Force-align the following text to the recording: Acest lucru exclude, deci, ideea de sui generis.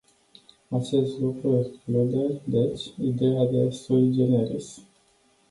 Acest 0.69 1.19
lucru 1.19 1.57
exclude, 1.57 2.41
deci, 2.43 2.81
ideea 3.01 3.45
de 3.45 3.69
sui 3.69 4.11
generis. 4.11 4.81